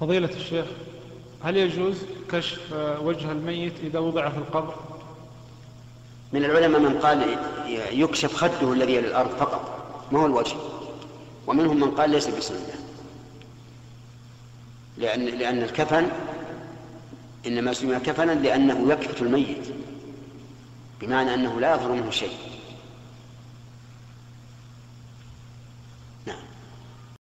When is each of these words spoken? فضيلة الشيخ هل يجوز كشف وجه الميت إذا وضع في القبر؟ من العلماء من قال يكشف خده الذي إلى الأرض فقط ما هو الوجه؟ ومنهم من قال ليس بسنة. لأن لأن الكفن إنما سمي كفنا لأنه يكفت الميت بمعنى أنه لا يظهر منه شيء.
فضيلة 0.00 0.30
الشيخ 0.36 0.66
هل 1.44 1.56
يجوز 1.56 1.96
كشف 2.30 2.72
وجه 3.02 3.32
الميت 3.32 3.72
إذا 3.82 3.98
وضع 3.98 4.28
في 4.28 4.38
القبر؟ 4.38 4.74
من 6.32 6.44
العلماء 6.44 6.80
من 6.80 6.98
قال 6.98 7.38
يكشف 7.92 8.34
خده 8.34 8.72
الذي 8.72 8.98
إلى 8.98 9.08
الأرض 9.08 9.30
فقط 9.30 9.86
ما 10.12 10.20
هو 10.20 10.26
الوجه؟ 10.26 10.56
ومنهم 11.46 11.80
من 11.80 11.90
قال 11.90 12.10
ليس 12.10 12.28
بسنة. 12.28 12.74
لأن 14.98 15.24
لأن 15.24 15.62
الكفن 15.62 16.06
إنما 17.46 17.72
سمي 17.72 18.00
كفنا 18.00 18.32
لأنه 18.32 18.92
يكفت 18.92 19.22
الميت 19.22 19.74
بمعنى 21.00 21.34
أنه 21.34 21.60
لا 21.60 21.74
يظهر 21.74 21.92
منه 21.92 22.10
شيء. 22.10 22.49